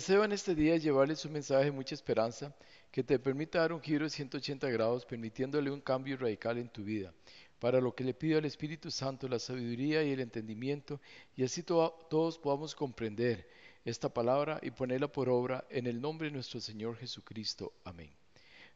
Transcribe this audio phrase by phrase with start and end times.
[0.00, 2.56] deseo en este día llevarles un mensaje de mucha esperanza
[2.90, 6.82] que te permita dar un giro de 180 grados, permitiéndole un cambio radical en tu
[6.82, 7.12] vida,
[7.58, 11.02] para lo que le pido al Espíritu Santo la sabiduría y el entendimiento,
[11.36, 13.46] y así todos podamos comprender
[13.84, 17.74] esta palabra y ponerla por obra en el nombre de nuestro Señor Jesucristo.
[17.84, 18.10] Amén.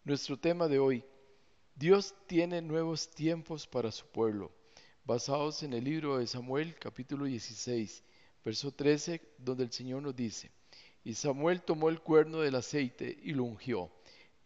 [0.05, 1.03] Nuestro tema de hoy,
[1.75, 4.53] Dios tiene nuevos tiempos para su pueblo,
[5.07, 8.03] basados en el libro de Samuel capítulo 16,
[8.45, 10.51] verso 13, donde el Señor nos dice,
[11.05, 13.91] y Samuel tomó el cuerno del aceite y lo ungió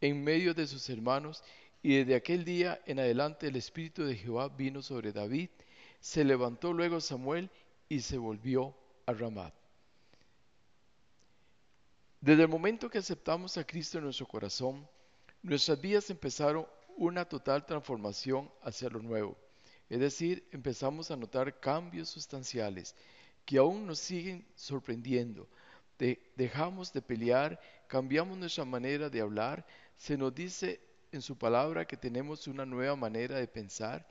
[0.01, 1.43] en medio de sus hermanos,
[1.83, 5.51] y desde aquel día en adelante el Espíritu de Jehová vino sobre David.
[6.01, 7.51] Se levantó luego Samuel
[7.89, 8.75] y se volvió
[9.07, 9.55] a Ramat.
[12.21, 14.89] Desde el momento que aceptamos a Cristo en nuestro corazón,
[15.43, 19.37] nuestras vidas empezaron una total transformación hacia lo nuevo.
[19.89, 22.95] Es decir, empezamos a notar cambios sustanciales
[23.45, 25.49] que aún nos siguen sorprendiendo.
[26.37, 29.67] Dejamos de pelear, cambiamos nuestra manera de hablar,
[29.97, 30.81] se nos dice
[31.13, 34.07] en su palabra que tenemos una nueva manera de pensar,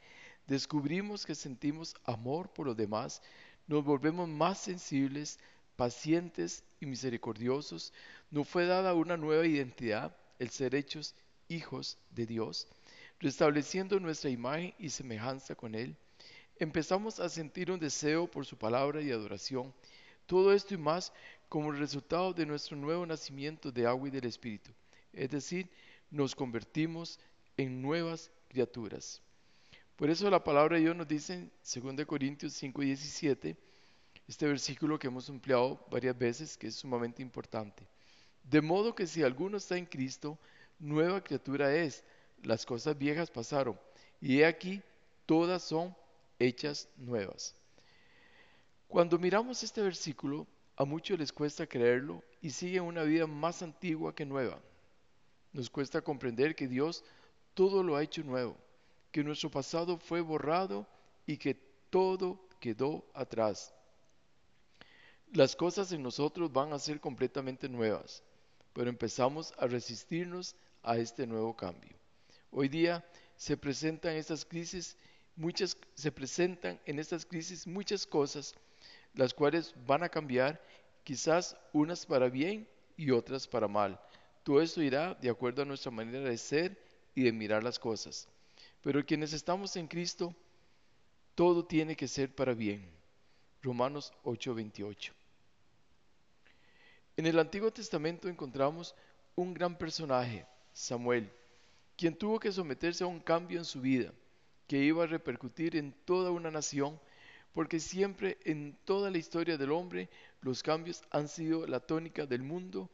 [0.48, 3.22] descubrimos que sentimos amor por los demás,
[3.68, 5.40] nos volvemos más sensibles,
[5.76, 7.94] pacientes y misericordiosos,
[8.32, 11.16] nos fue dada una nueva identidad, el ser hechos
[11.48, 12.68] hijos de Dios,
[13.20, 15.96] restableciendo nuestra imagen y semejanza con Él.
[16.60, 19.74] Empezamos a sentir un deseo por su palabra y adoración.
[20.26, 21.14] Todo esto y más
[21.50, 24.72] como resultado de nuestro nuevo nacimiento de agua y del Espíritu
[25.18, 25.70] es decir,
[26.12, 27.20] nos convertimos
[27.58, 29.22] en nuevas criaturas.
[29.96, 33.58] Por eso la palabra de Dios nos dice en 2 Corintios 5 y 17,
[34.28, 37.88] este versículo que hemos empleado varias veces, que es sumamente importante.
[38.44, 40.38] De modo que si alguno está en Cristo,
[40.78, 42.04] nueva criatura es,
[42.44, 43.80] las cosas viejas pasaron,
[44.22, 44.82] y he aquí,
[45.26, 45.96] todas son
[46.38, 47.56] hechas nuevas.
[48.88, 50.46] Cuando miramos este versículo,
[50.78, 54.60] a muchos les cuesta creerlo y siguen una vida más antigua que nueva.
[55.52, 57.04] Nos cuesta comprender que Dios
[57.56, 58.56] todo lo ha hecho nuevo,
[59.12, 60.88] que nuestro pasado fue borrado
[61.26, 61.56] y que
[61.90, 63.74] todo quedó atrás.
[65.34, 68.22] Las cosas en nosotros van a ser completamente nuevas,
[68.74, 71.98] pero empezamos a resistirnos a este nuevo cambio.
[72.52, 73.04] Hoy día
[73.36, 74.96] se presentan estas crisis,
[75.36, 78.54] muchas se presentan en estas crisis muchas cosas,
[79.18, 80.62] las cuales van a cambiar,
[81.04, 84.00] quizás unas para bien y otras para mal.
[84.44, 86.82] Todo esto irá de acuerdo a nuestra manera de ser
[87.14, 88.30] y de mirar las cosas.
[88.82, 90.34] Pero quienes estamos en Cristo,
[91.36, 92.90] todo tiene que ser para bien.
[93.62, 95.12] Romanos 8:28.
[97.18, 98.96] En el Antiguo Testamento encontramos
[99.36, 101.32] un gran personaje, Samuel,
[101.96, 104.14] quien tuvo que someterse a un cambio en su vida
[104.68, 107.00] que iba a repercutir en toda una nación,
[107.58, 110.10] porque siempre en toda la historia del hombre
[110.42, 112.88] los cambios han sido la tónica del mundo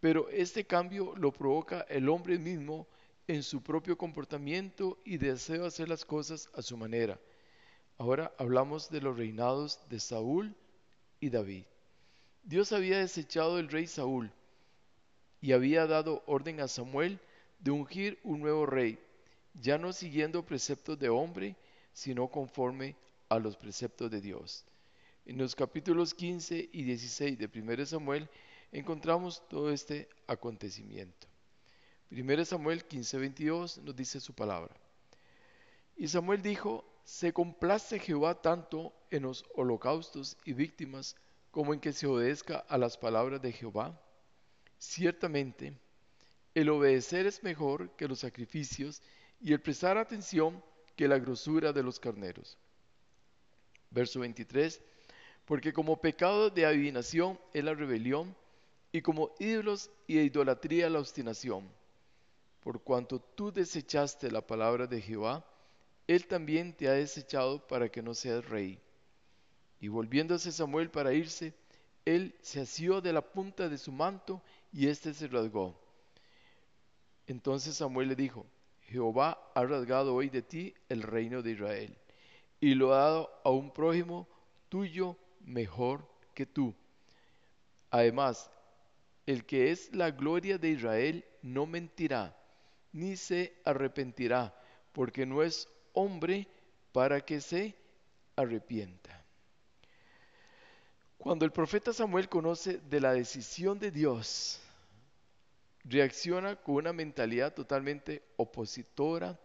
[0.00, 2.86] pero este cambio lo provoca el hombre mismo
[3.26, 7.18] en su propio comportamiento y deseo hacer las cosas a su manera.
[7.96, 10.54] Ahora hablamos de los reinados de Saúl
[11.18, 11.64] y David.
[12.42, 14.30] Dios había desechado el rey Saúl
[15.40, 17.18] y había dado orden a Samuel
[17.60, 18.98] de ungir un nuevo rey,
[19.54, 21.56] ya no siguiendo preceptos de hombre,
[21.94, 22.94] sino conforme
[23.28, 24.64] a los preceptos de Dios.
[25.24, 28.28] En los capítulos 15 y 16 de 1 Samuel
[28.72, 31.26] encontramos todo este acontecimiento.
[32.10, 34.76] 1 Samuel 15:22 nos dice su palabra.
[35.96, 41.16] Y Samuel dijo, se complace Jehová tanto en los holocaustos y víctimas
[41.50, 43.98] como en que se obedezca a las palabras de Jehová.
[44.78, 45.78] Ciertamente,
[46.54, 49.02] el obedecer es mejor que los sacrificios
[49.40, 50.62] y el prestar atención
[50.96, 52.58] que la grosura de los carneros.
[53.90, 54.80] Verso 23,
[55.44, 58.34] porque como pecado de adivinación es la rebelión,
[58.92, 61.68] y como ídolos y idolatría la obstinación.
[62.60, 65.44] Por cuanto tú desechaste la palabra de Jehová,
[66.06, 68.80] él también te ha desechado para que no seas rey.
[69.80, 71.52] Y volviéndose Samuel para irse,
[72.04, 74.40] él se asió de la punta de su manto
[74.72, 75.78] y éste se rasgó.
[77.26, 78.46] Entonces Samuel le dijo,
[78.88, 81.98] Jehová ha rasgado hoy de ti el reino de Israel,
[82.60, 84.28] y lo ha dado a un prójimo
[84.68, 86.74] tuyo mejor que tú.
[87.90, 88.50] Además,
[89.26, 92.36] el que es la gloria de Israel no mentirá,
[92.92, 94.54] ni se arrepentirá,
[94.92, 96.46] porque no es hombre
[96.92, 97.74] para que se
[98.36, 99.24] arrepienta.
[101.18, 104.60] Cuando el profeta Samuel conoce de la decisión de Dios,
[105.84, 109.38] reacciona con una mentalidad totalmente opositora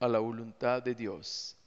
[0.00, 1.57] a la voluntad de Dios.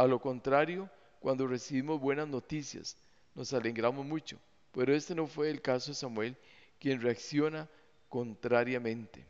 [0.00, 0.88] A lo contrario,
[1.20, 2.96] cuando recibimos buenas noticias,
[3.34, 4.38] nos alegramos mucho,
[4.72, 6.38] pero este no fue el caso de Samuel,
[6.78, 7.68] quien reacciona
[8.08, 9.26] contrariamente.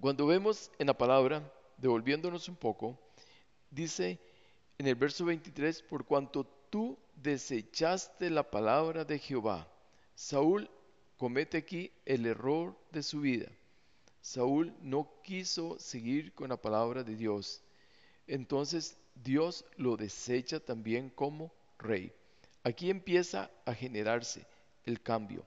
[0.00, 2.98] Cuando vemos en la palabra, devolviéndonos un poco,
[3.70, 4.18] dice
[4.78, 9.68] en el verso 23, por cuanto tú desechaste la palabra de Jehová.
[10.16, 10.68] Saúl
[11.16, 13.46] comete aquí el error de su vida.
[14.20, 17.62] Saúl no quiso seguir con la palabra de Dios.
[18.26, 22.12] Entonces Dios lo desecha también como rey.
[22.62, 24.46] Aquí empieza a generarse
[24.84, 25.44] el cambio.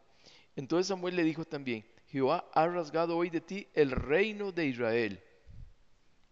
[0.55, 5.23] Entonces Samuel le dijo también, Jehová ha rasgado hoy de ti el reino de Israel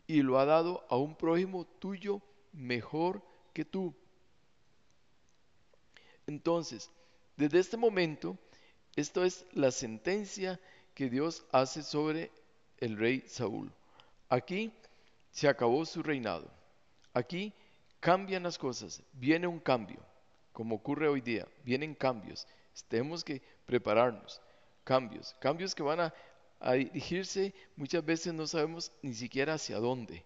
[0.07, 2.21] y lo ha dado a un prójimo tuyo
[2.51, 3.23] mejor
[3.53, 3.93] que tú.
[6.27, 6.89] Entonces,
[7.37, 8.37] desde este momento,
[8.95, 10.59] esto es la sentencia
[10.93, 12.31] que Dios hace sobre
[12.77, 13.71] el rey Saúl.
[14.29, 14.71] Aquí
[15.31, 16.49] se acabó su reinado.
[17.13, 17.53] Aquí
[17.99, 19.99] cambian las cosas, viene un cambio,
[20.51, 22.47] como ocurre hoy día, vienen cambios.
[22.87, 24.41] Tenemos que prepararnos
[24.83, 26.13] cambios, cambios que van a,
[26.73, 30.23] dirigirse, muchas veces no sabemos ni siquiera hacia dónde.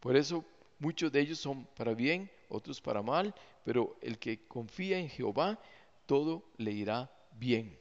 [0.00, 0.44] Por eso
[0.78, 3.34] muchos de ellos son para bien, otros para mal,
[3.64, 5.58] pero el que confía en Jehová,
[6.06, 7.76] todo le irá bien.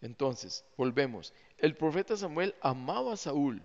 [0.00, 1.32] Entonces, volvemos.
[1.58, 3.62] El profeta Samuel amaba a Saúl.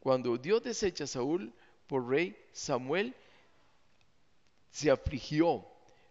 [0.00, 1.52] Cuando Dios desecha a Saúl
[1.86, 3.14] por rey, Samuel
[4.70, 5.64] se afligió,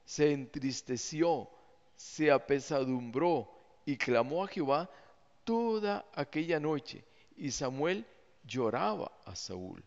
[0.05, 1.49] se entristeció,
[1.95, 3.49] se apesadumbró,
[3.85, 4.89] y clamó a Jehová
[5.43, 7.03] toda aquella noche,
[7.35, 8.05] y Samuel
[8.45, 9.83] lloraba a Saúl.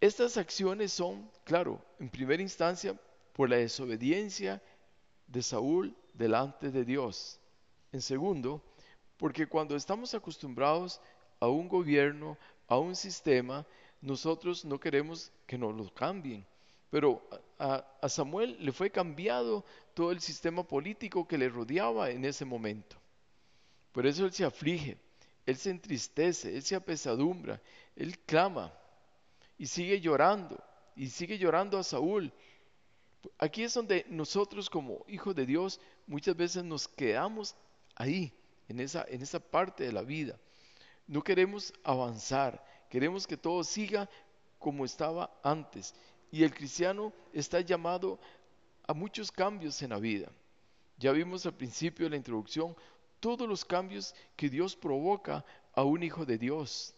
[0.00, 2.98] Estas acciones son, claro, en primera instancia,
[3.32, 4.60] por la desobediencia
[5.26, 7.40] de Saúl delante de Dios.
[7.92, 8.62] En segundo,
[9.18, 11.00] porque cuando estamos acostumbrados
[11.38, 13.66] a un gobierno, a un sistema,
[14.00, 16.44] nosotros no queremos que nos lo cambien.
[16.90, 17.22] Pero
[17.58, 22.96] a, Samuel le fue cambiado todo el sistema político que le rodeaba en ese momento.
[23.92, 24.98] Por eso él se aflige,
[25.46, 27.60] él se entristece, él se apesadumbra,
[27.96, 28.72] él clama
[29.58, 30.62] y sigue llorando
[30.96, 32.32] y sigue llorando a Saúl.
[33.38, 37.54] Aquí es donde nosotros como hijos de Dios muchas veces nos quedamos
[38.02, 38.32] ahí,
[38.68, 40.38] en esa, en esa parte de la vida.
[41.06, 44.08] No queremos avanzar, queremos que todo siga
[44.58, 45.94] como estaba antes.
[46.30, 48.18] Y el cristiano está llamado
[48.86, 50.30] a muchos cambios en la vida.
[50.98, 52.76] Ya vimos al principio de la introducción
[53.20, 55.44] todos los cambios que Dios provoca
[55.74, 56.94] a un hijo de Dios.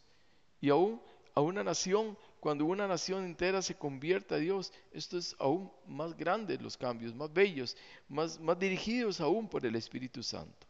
[0.61, 1.01] Y aún
[1.35, 6.17] a una nación, cuando una nación entera se convierta a Dios, esto es aún más
[6.17, 7.77] grande los cambios, más bellos,
[8.09, 10.64] más, más dirigidos aún por el Espíritu Santo.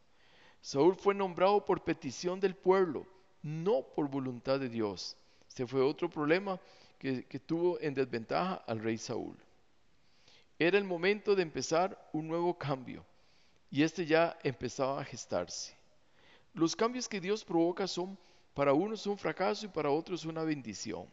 [0.65, 3.07] Saúl fue nombrado por petición del pueblo,
[3.43, 5.15] no por voluntad de Dios.
[5.47, 6.59] Este fue otro problema
[6.99, 9.37] que, tuvo en desventaja al rey Saúl.
[10.59, 13.05] Era el momento de empezar un nuevo cambio
[13.71, 15.77] y este ya empezaba a gestarse.
[16.55, 18.17] Los cambios que Dios provoca son
[18.55, 21.07] para unos un fracaso y para otros una bendición.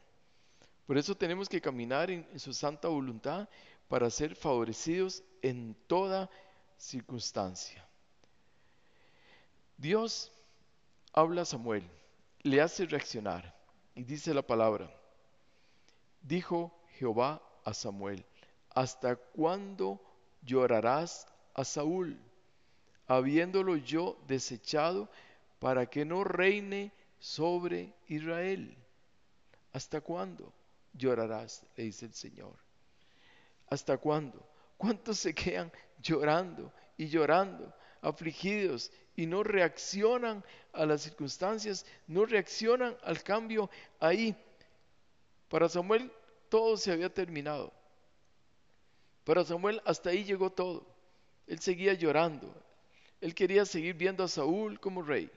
[0.88, 3.50] Por eso tenemos que caminar en, en, su santa voluntad
[3.90, 6.30] para ser favorecidos en toda
[6.78, 7.86] circunstancia.
[9.82, 10.32] Dios
[11.12, 11.90] habla a Samuel,
[12.44, 13.52] le hace reaccionar
[13.96, 14.96] y dice la palabra,
[16.22, 18.24] Dijo Jehová a Samuel,
[18.70, 20.00] ¿hasta cuándo
[20.44, 22.16] llorarás a Saúl,
[23.08, 25.10] habiéndolo yo desechado
[25.58, 28.78] para que no reine sobre Israel?
[29.74, 30.54] ¿Hasta cuándo
[30.94, 31.66] llorarás?
[31.76, 32.54] Le dice el Señor.
[33.68, 34.48] ¿Hasta cuándo?
[34.78, 35.72] ¿Cuántos se quedan
[36.04, 44.36] llorando y llorando, afligidos y no reaccionan a las circunstancias, no reaccionan al cambio ahí?
[45.50, 46.12] Para Samuel
[46.50, 47.74] todo se había terminado.
[49.24, 50.86] Para Samuel hasta ahí llegó todo.
[51.48, 52.54] Él seguía llorando.
[53.20, 55.30] Él quería seguir viendo a Saúl como rey.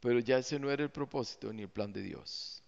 [0.00, 2.62] Pero ya ese no era el propósito ni el plan de Dios.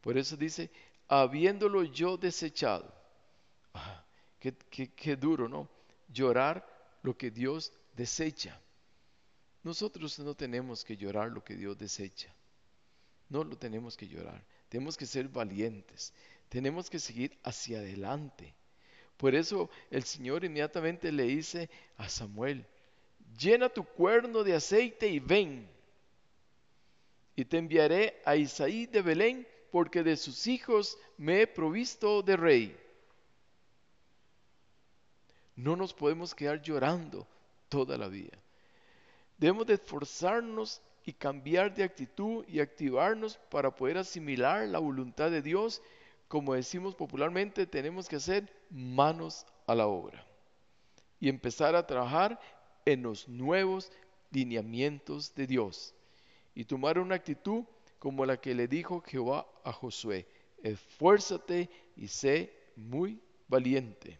[0.00, 0.70] Por eso dice,
[1.08, 2.92] habiéndolo yo desechado.
[4.38, 4.54] Qué,
[4.96, 5.68] qué duro, ¿no?
[6.08, 6.66] Llorar
[7.02, 8.58] lo que Dios desecha.
[9.62, 12.32] Nosotros no tenemos que llorar lo que Dios desecha.
[13.28, 14.42] No lo tenemos que llorar.
[14.68, 16.12] Tenemos que ser valientes.
[16.48, 18.54] Tenemos que seguir hacia adelante.
[19.16, 22.66] Por eso el Señor inmediatamente le dice a Samuel,
[23.38, 25.68] llena tu cuerno de aceite y ven.
[27.36, 32.36] Y te enviaré a Isaí de Belén, porque de sus hijos me he provisto de
[32.36, 32.76] rey.
[35.54, 37.26] No nos podemos quedar llorando
[37.68, 38.36] toda la vida.
[39.40, 45.40] Debemos de esforzarnos y cambiar de actitud y activarnos para poder asimilar la voluntad de
[45.40, 45.80] Dios,
[46.28, 50.26] como decimos popularmente, tenemos que hacer manos a la obra.
[51.22, 52.40] y empezar a trabajar
[52.86, 53.92] en los nuevos
[54.30, 55.94] lineamientos de Dios
[56.54, 57.64] y tomar una actitud
[57.98, 60.26] como la que le dijo Jehová a Josué,
[60.62, 64.18] esfuérzate y sé muy valiente.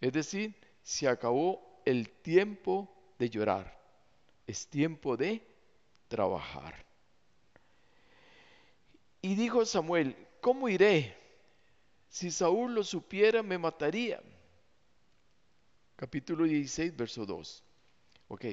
[0.00, 2.88] Es decir, se acabó el tiempo
[3.18, 3.75] de llorar,
[4.46, 5.42] es tiempo de
[6.08, 6.74] trabajar.
[9.22, 11.16] Y dijo Samuel, ¿cómo iré?
[12.08, 14.22] Si Saúl lo supiera, me mataría.
[15.96, 17.64] Capítulo 16, verso 2.
[18.28, 18.44] Ok,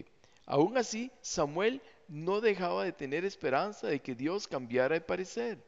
[0.46, 5.64] aún así, Samuel no dejaba de tener esperanza de que Dios cambiara de parecer.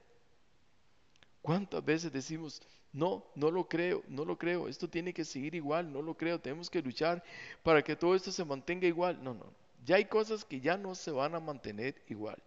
[1.41, 5.91] ¿Cuántas veces decimos, no, no lo creo, no lo creo, esto tiene que seguir igual,
[5.91, 7.23] no lo creo, tenemos que luchar
[7.61, 9.23] para que todo esto se mantenga igual?
[9.23, 9.53] No, no,
[9.85, 12.41] ya hay cosas que ya no se van a mantener igual.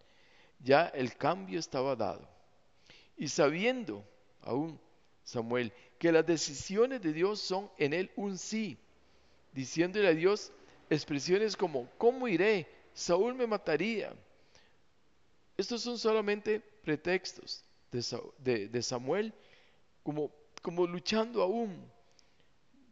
[0.60, 2.28] Ya el cambio estaba dado.
[3.16, 4.04] Y sabiendo
[4.42, 4.78] aún
[5.22, 8.76] Samuel que las decisiones de Dios son en él un sí,
[9.52, 10.52] diciéndole a Dios
[10.90, 12.66] expresiones como, ¿cómo iré?
[12.92, 14.12] Saúl me mataría.
[15.56, 19.32] Estos son solamente pretextos de, Samuel
[20.02, 20.30] como,
[20.62, 21.76] como luchando aún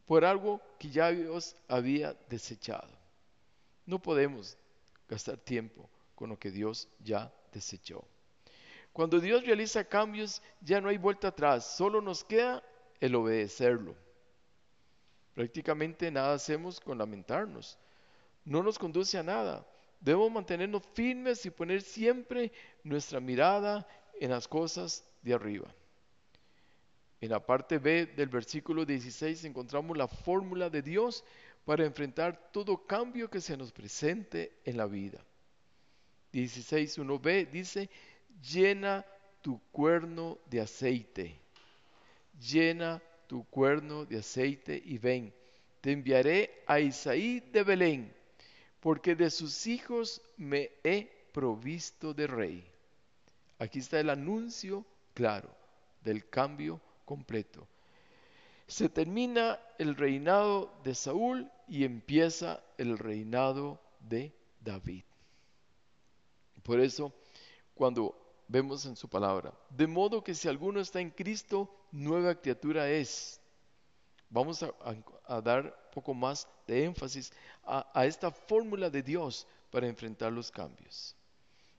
[0.06, 3.05] por algo que ya Dios había desechado.
[3.86, 4.58] No podemos
[5.08, 8.04] gastar tiempo con lo que Dios ya desechó.
[8.92, 12.62] Cuando Dios realiza cambios, ya no hay vuelta atrás, solo nos queda
[13.00, 13.94] el obedecerlo.
[15.34, 17.78] Prácticamente nada hacemos con lamentarnos.
[18.44, 19.66] No nos conduce a nada.
[20.00, 22.52] Debemos mantenernos firmes y poner siempre
[22.82, 23.86] nuestra mirada
[24.18, 25.74] en las cosas de arriba.
[27.20, 31.24] En la parte B del versículo 16 encontramos la fórmula de Dios
[31.66, 35.18] para enfrentar todo cambio que se nos presente en la vida.
[36.32, 37.90] 16.1b dice,
[38.40, 39.04] llena
[39.42, 41.36] tu cuerno de aceite,
[42.40, 45.34] llena tu cuerno de aceite y ven,
[45.80, 48.14] te enviaré a Isaí de Belén,
[48.78, 52.64] porque de sus hijos me he provisto de rey.
[53.58, 55.50] Aquí está el anuncio claro
[56.00, 57.66] del cambio completo.
[58.68, 65.04] Se termina el reinado de Saúl y empieza el reinado de David.
[66.62, 67.12] Por eso,
[67.74, 69.52] cuando vemos en su palabra.
[69.70, 73.40] De modo que si alguno está en Cristo, nueva criatura es.
[74.28, 77.32] Vamos a, dar poco más de énfasis
[77.64, 81.14] a, a esta fórmula de Dios para enfrentar los cambios.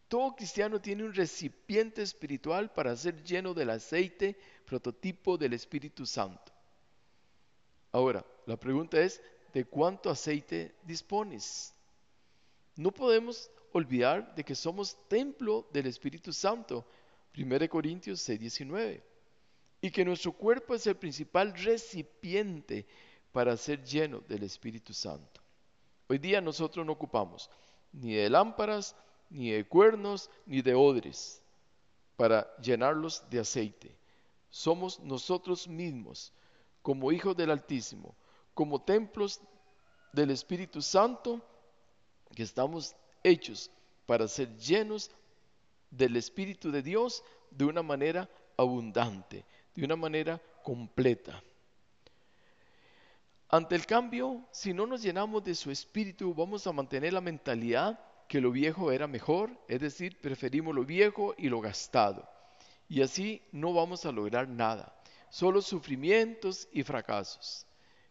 [0.08, 6.54] Todo cristiano tiene un recipiente espiritual para ser lleno del aceite prototipo del Espíritu Santo.
[7.92, 9.22] Ahora, la pregunta es,
[9.54, 11.74] ¿de cuánto aceite dispones?
[12.76, 16.86] No podemos olvidar de que somos templo del Espíritu Santo,
[17.36, 19.04] 1 Corintios 6, 19,
[19.82, 22.86] y que nuestro cuerpo es el principal recipiente
[23.32, 25.42] para ser lleno del Espíritu Santo.
[26.08, 27.50] Hoy día nosotros no ocupamos
[27.92, 28.96] ni de lámparas,
[29.30, 31.42] ni de cuernos, ni de odres
[32.16, 33.96] para llenarlos de aceite.
[34.50, 36.34] Somos nosotros mismos,
[36.82, 38.16] como hijos del Altísimo,
[38.58, 39.40] como templos
[40.12, 41.40] del Espíritu Santo,
[42.34, 43.70] que estamos hechos
[44.08, 45.12] para ser llenos
[45.92, 49.46] del Espíritu de Dios de una manera abundante,
[49.76, 51.40] de una manera completa.
[53.48, 58.00] Ante el cambio, si no nos llenamos de su espíritu, vamos a mantener la mentalidad
[58.28, 62.28] que lo viejo era mejor, es decir, preferimos lo viejo y lo gastado.
[62.90, 65.00] Y así no vamos a lograr nada,
[65.30, 67.68] solo sufrimientos y fracasos,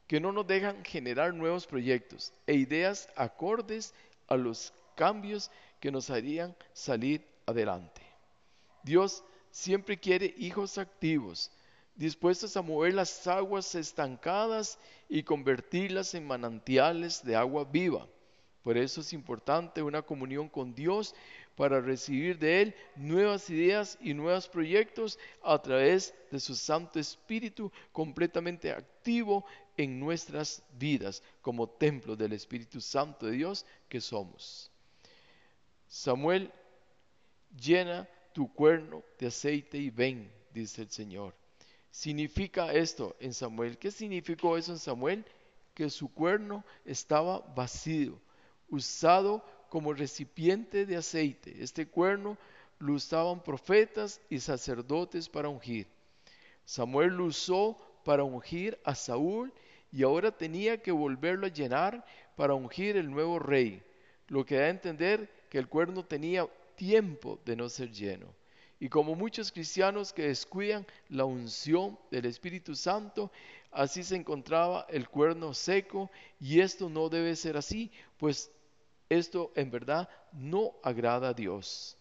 [0.07, 3.93] que no nos dejan generar nuevos proyectos e ideas acordes
[4.29, 8.03] a los cambios que nos harían salir adelante.
[8.83, 11.51] Dios siempre quiere hijos activos,
[11.95, 18.07] dispuestos a mover las aguas estancadas y convertirlas en manantiales de agua viva.
[18.63, 21.15] Por eso es importante una comunión con Dios
[21.57, 27.73] para recibir de Él nuevas ideas y nuevos proyectos a través de su Santo Espíritu
[27.93, 29.45] completamente activo
[29.77, 34.71] en nuestras vidas como templo del Espíritu Santo de Dios que somos.
[35.89, 36.53] Samuel,
[37.59, 41.35] llena tu cuerno de aceite y ven, dice el Señor.
[41.91, 43.79] Significa esto en Samuel.
[43.79, 45.25] ¿Qué significó eso en Samuel?
[45.73, 48.21] Que su cuerno estaba vacío,
[48.69, 51.57] usado como recipiente de aceite.
[51.63, 52.37] Este cuerno
[52.79, 55.87] lo usaban profetas y sacerdotes para ungir.
[56.65, 59.53] Samuel lo usó para ungir a Saúl
[59.93, 62.05] y ahora tenía que volverlo a llenar
[62.37, 63.83] para ungir el nuevo rey,
[64.29, 68.27] lo que da a entender que el cuerno tenía tiempo de no ser lleno.
[68.79, 73.33] Y como muchos cristianos que descuidan la unción del Espíritu Santo,
[73.71, 78.51] así se encontraba el cuerno seco y esto no debe ser así, pues
[79.09, 81.97] esto en verdad no agrada a Dios.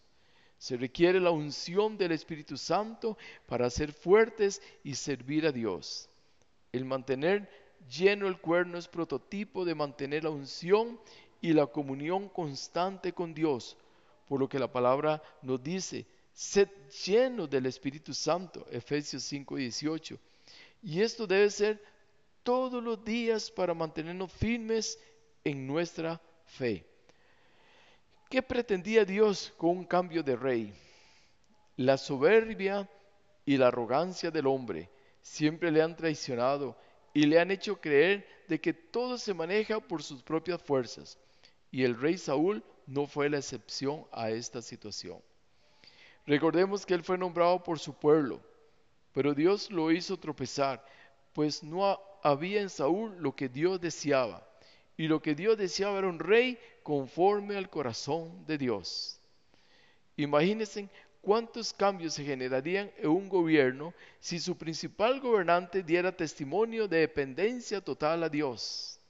[0.58, 6.08] Se requiere la unción del Espíritu Santo para ser fuertes y servir a Dios.
[6.72, 7.48] El mantener
[7.88, 10.98] lleno el cuerno es prototipo de mantener la unción
[11.40, 13.76] y la comunión constante con Dios,
[14.28, 16.68] por lo que la palabra nos dice, sed
[17.04, 20.18] lleno del Espíritu Santo, Efesios 5:18.
[20.82, 21.82] Y esto debe ser
[22.42, 24.98] todos los días para mantenernos firmes
[25.44, 26.84] en nuestra fe.
[28.28, 30.74] ¿Qué pretendía Dios con un cambio de rey?
[31.76, 32.90] La soberbia
[33.44, 34.90] y la arrogancia del hombre
[35.22, 36.76] siempre le han traicionado
[37.14, 41.18] y le han hecho creer de que todo se maneja por sus propias fuerzas.
[41.70, 45.22] Y el rey Saúl no fue la excepción a esta situación.
[46.26, 48.40] Recordemos que él fue nombrado por su pueblo,
[49.12, 50.84] pero Dios lo hizo tropezar,
[51.32, 54.44] pues no había en Saúl lo que Dios deseaba.
[54.96, 59.18] Y lo que Dios deseaba era un rey conforme al corazón de Dios.
[60.16, 60.88] Imagínense
[61.20, 67.80] cuántos cambios se generarían en un gobierno si su principal gobernante diera testimonio de dependencia
[67.80, 69.00] total a Dios.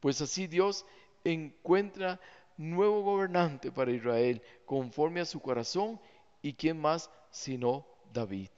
[0.00, 0.86] Pues así Dios
[1.22, 2.18] encuentra
[2.56, 6.00] nuevo gobernante para Israel conforme a su corazón
[6.40, 8.48] y quién más sino David.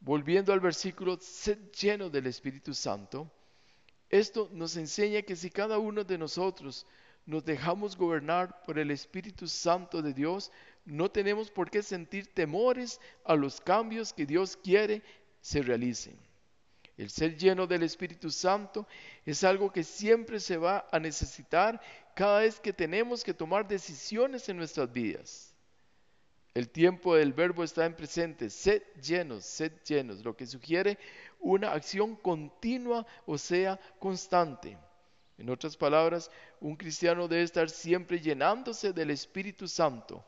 [0.00, 1.16] Volviendo al versículo,
[1.80, 3.30] lleno del Espíritu Santo,
[4.10, 6.86] esto nos enseña que si cada uno de nosotros
[7.26, 10.50] nos dejamos gobernar por el Espíritu Santo de Dios,
[10.86, 15.02] no tenemos por qué sentir temores a los cambios que Dios quiere
[15.42, 16.18] se realicen.
[16.96, 18.86] El ser lleno del Espíritu Santo
[19.24, 21.80] es algo que siempre se va a necesitar
[22.14, 25.47] cada vez que tenemos que tomar decisiones en nuestras vidas.
[26.58, 30.98] El tiempo del verbo está en presente, sed llenos, sed llenos, lo que sugiere
[31.38, 34.76] una acción continua, o sea, constante.
[35.38, 40.24] En otras palabras, un cristiano debe estar siempre llenándose del Espíritu Santo.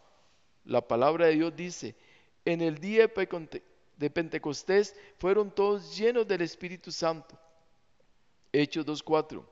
[0.64, 1.96] La palabra de Dios dice,
[2.44, 3.10] en el día
[3.96, 7.36] de Pentecostés fueron todos llenos del Espíritu Santo.
[8.52, 9.44] Hechos 2.4.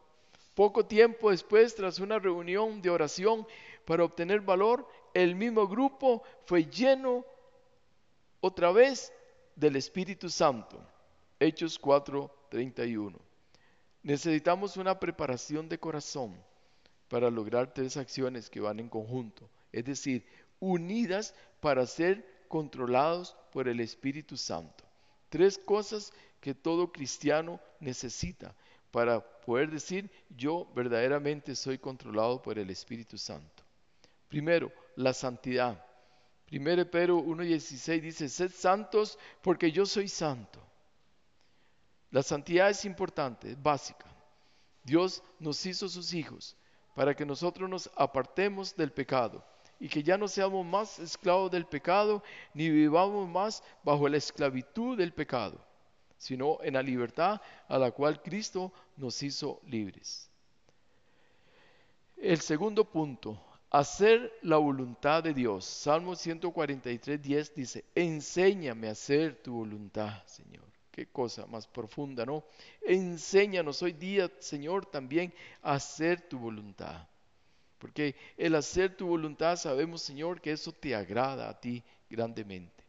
[0.58, 3.46] Poco tiempo después, tras una reunión de oración
[3.84, 7.24] para obtener valor, el mismo grupo fue lleno
[8.40, 9.12] otra vez
[9.54, 10.84] del Espíritu Santo.
[11.38, 13.20] Hechos 4:31.
[14.02, 16.34] Necesitamos una preparación de corazón
[17.06, 20.26] para lograr tres acciones que van en conjunto, es decir,
[20.58, 24.82] unidas para ser controlados por el Espíritu Santo.
[25.28, 28.56] Tres cosas que todo cristiano necesita
[28.90, 33.62] para poder decir yo verdaderamente soy controlado por el Espíritu Santo.
[34.28, 35.84] Primero, la santidad.
[36.46, 40.60] Primero Pedro 1.16 dice, sed santos porque yo soy santo.
[42.10, 44.06] La santidad es importante, es básica.
[44.82, 46.56] Dios nos hizo sus hijos
[46.94, 49.44] para que nosotros nos apartemos del pecado
[49.78, 52.22] y que ya no seamos más esclavos del pecado
[52.54, 55.64] ni vivamos más bajo la esclavitud del pecado,
[56.18, 60.28] sino en la libertad a la cual Cristo nos hizo libres.
[62.16, 65.64] El segundo punto, hacer la voluntad de Dios.
[65.64, 70.64] Salmo 143, 10 dice, enséñame a hacer tu voluntad, Señor.
[70.90, 72.42] Qué cosa más profunda, ¿no?
[72.82, 77.06] Enséñanos hoy día, Señor, también a hacer tu voluntad.
[77.78, 82.82] Porque el hacer tu voluntad sabemos, Señor, que eso te agrada a ti grandemente.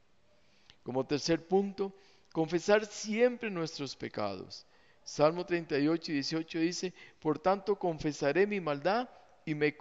[0.82, 1.94] Como tercer punto,
[2.32, 4.66] confesar siempre nuestros pecados.
[5.04, 9.10] Salmo 38 y 18 dice, por tanto confesaré mi maldad
[9.46, 9.76] y me,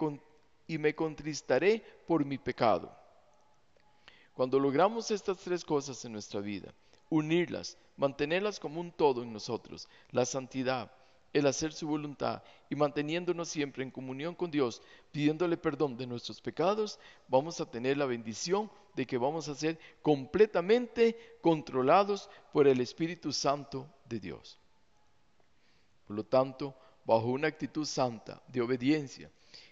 [0.66, 2.94] y me contristaré por mi pecado.
[4.32, 6.72] Cuando logramos estas tres cosas en nuestra vida,
[7.10, 10.92] unirlas, mantenerlas como un todo en nosotros, la santidad,
[11.32, 14.82] el hacer su voluntad y manteniéndonos siempre en comunión con Dios,
[15.12, 19.78] pidiéndole perdón de nuestros pecados, vamos a tener la bendición de que vamos a ser
[20.02, 24.58] completamente controlados por el Espíritu Santo de Dios.
[26.04, 29.30] Por lo tanto, bajo una actitud santa de obediencia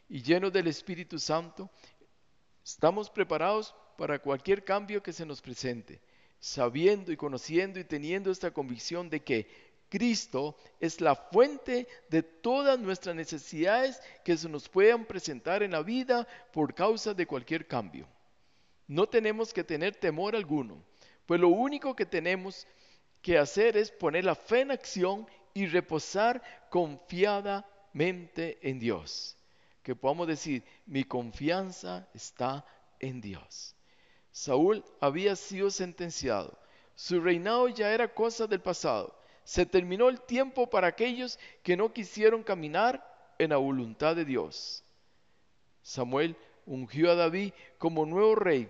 [0.09, 1.69] y lleno del Espíritu Santo,
[2.65, 6.01] estamos preparados para cualquier cambio que se nos presente
[6.39, 9.49] sabiendo y conociendo y teniendo esta convicción de que
[9.89, 15.83] Cristo es la fuente de todas nuestras necesidades que se nos puedan presentar en la
[15.83, 18.07] vida por causa de cualquier cambio.
[18.89, 20.83] No tenemos que tener temor alguno,
[21.27, 22.67] pues lo único que tenemos
[23.21, 29.37] que hacer es poner la fe en acción y reposar confiadamente en Dios.
[29.83, 32.65] Que podamos decir, mi confianza está
[33.01, 33.75] en Dios.
[34.31, 36.59] Saúl había sido sentenciado.
[36.95, 39.19] Su reinado ya era cosa del pasado.
[39.45, 43.03] Se terminó el tiempo para aquellos que no quisieron caminar
[43.39, 44.85] en la voluntad de Dios.
[45.83, 48.69] Samuel ungió a David como nuevo rey.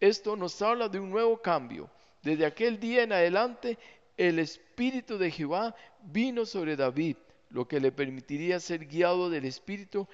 [0.00, 1.90] Esto nos habla de un nuevo cambio.
[2.22, 3.78] Desde aquel día en adelante,
[4.16, 7.16] el Espíritu de Jehová vino sobre David,
[7.50, 10.06] lo que le permitiría ser guiado del Espíritu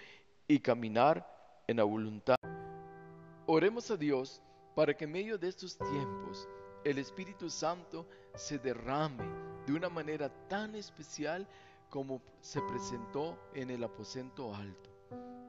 [0.48, 2.36] y caminar en la voluntad.
[3.46, 4.42] Oremos a Dios
[4.74, 6.48] para que en medio de estos tiempos
[6.84, 9.24] el Espíritu Santo se derrame
[9.66, 11.46] de una manera tan especial
[11.88, 14.90] como se presentó en el aposento alto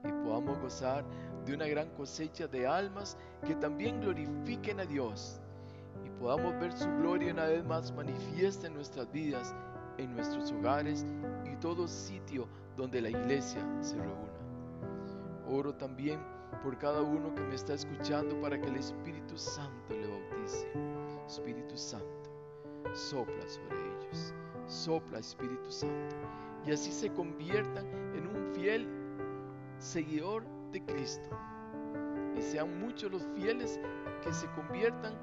[0.03, 1.05] y podamos gozar
[1.45, 5.39] de una gran cosecha de almas que también glorifiquen a Dios
[6.05, 9.53] y podamos ver su gloria una vez más manifiesta en nuestras vidas,
[9.97, 11.05] en nuestros hogares
[11.45, 14.31] y todo sitio donde la iglesia se reúna.
[15.47, 16.19] Oro también
[16.63, 20.67] por cada uno que me está escuchando para que el Espíritu Santo le bautice.
[21.27, 22.29] Espíritu Santo,
[22.93, 24.33] sopla sobre ellos,
[24.67, 26.15] sopla Espíritu Santo,
[26.65, 28.87] y así se conviertan en un fiel
[29.79, 31.29] seguidor de Cristo.
[32.37, 33.79] Y sean muchos los fieles
[34.23, 35.13] que se conviertan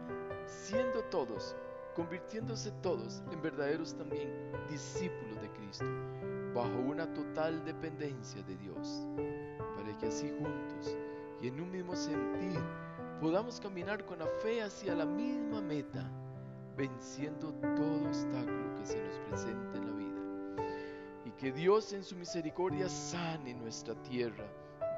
[0.47, 1.57] siendo todos,
[1.95, 5.87] convirtiéndose todos en verdaderos también discípulos de Cristo,
[6.55, 9.07] bajo una total dependencia de Dios,
[9.77, 10.97] para que así juntos
[11.41, 12.59] y en un mismo sentir
[13.21, 16.11] podamos caminar con la fe hacia la misma meta,
[16.77, 20.63] venciendo todo obstáculo que se nos presente en la vida.
[21.25, 24.45] Y que Dios en su misericordia sane nuestra tierra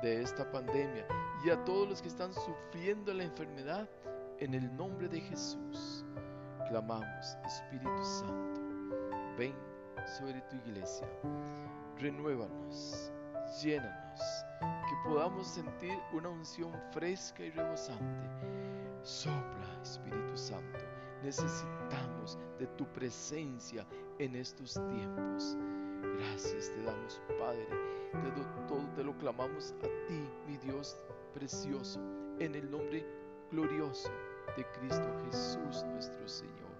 [0.02, 1.06] de esta pandemia
[1.44, 3.88] y a todos los que están sufriendo la enfermedad
[4.38, 6.04] en el nombre de Jesús.
[6.68, 8.60] Clamamos, Espíritu Santo,
[9.36, 9.54] ven
[10.18, 11.08] sobre tu iglesia,
[11.98, 13.12] renuévanos,
[13.62, 14.20] llénanos
[14.60, 18.28] que podamos sentir una unción fresca y rebosante.
[19.02, 20.78] Sopla, Espíritu Santo.
[21.22, 23.86] Necesitamos de tu presencia
[24.18, 25.56] en estos tiempos.
[26.02, 27.66] Gracias te damos, Padre.
[28.12, 28.30] Te
[28.68, 30.96] todo te lo clamamos a ti, mi Dios
[31.34, 32.00] precioso,
[32.38, 33.06] en el nombre
[33.50, 34.10] glorioso
[34.56, 36.70] de Cristo Jesús nuestro Señor.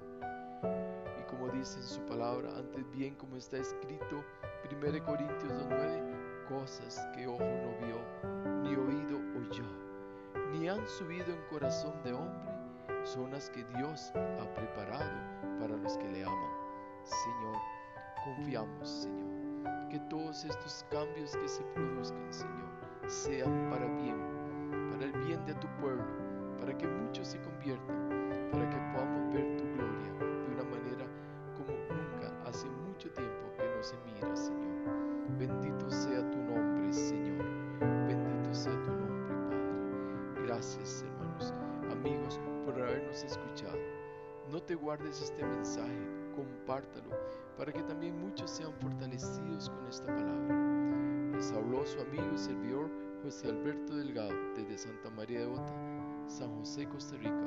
[1.21, 4.25] Y como dice en su palabra, antes bien como está escrito,
[4.71, 9.65] 1 Corintios 2.9, cosas que ojo no vio, ni oído oyó,
[10.53, 15.11] ni han subido en corazón de hombre, son las que Dios ha preparado
[15.59, 16.51] para los que le aman.
[17.05, 17.57] Señor,
[18.25, 22.71] confiamos, Señor, que todos estos cambios que se produzcan, Señor,
[23.07, 24.17] sean para bien,
[24.91, 26.05] para el bien de tu pueblo,
[26.59, 31.07] para que muchos se conviertan, para que podamos ver tu gloria de una manera
[31.57, 34.71] como nunca hace mucho tiempo que no se mira, Señor.
[35.39, 37.45] Bendito sea tu nombre, Señor.
[38.07, 40.47] Bendito sea tu nombre, Padre.
[40.47, 41.55] Gracias, hermanos,
[41.91, 43.79] amigos, por habernos escuchado.
[44.51, 45.97] No te guardes este mensaje,
[46.35, 47.11] compártalo,
[47.61, 51.31] para que también muchos sean fortalecidos con esta palabra.
[51.37, 52.91] Les habló su amigo y servidor
[53.23, 55.75] José Alberto Delgado desde Santa María de Bota,
[56.27, 57.45] San José, Costa Rica.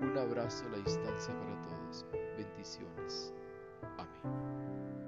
[0.00, 2.06] Un abrazo a la distancia para todos.
[2.38, 3.34] Bendiciones.
[3.98, 5.06] Amén.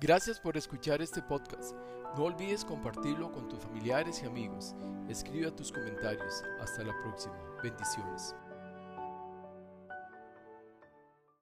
[0.00, 1.76] Gracias por escuchar este podcast.
[2.16, 4.74] No olvides compartirlo con tus familiares y amigos.
[5.08, 6.42] Escribe tus comentarios.
[6.60, 7.38] Hasta la próxima.
[7.62, 8.34] Bendiciones.